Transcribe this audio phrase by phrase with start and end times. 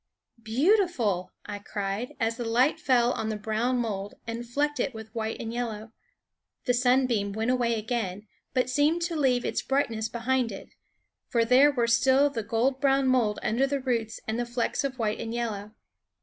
[0.41, 5.13] "Beautiful!" I cried, as the light fell on the brown mold and flecked it with
[5.13, 5.91] white and yellow.
[6.65, 10.69] The sunbeam went away again, but seemed to leave its brightness behind it;
[11.27, 14.97] for there were still the gold brown mold under the roots and the flecks of
[14.97, 15.69] white and yellow.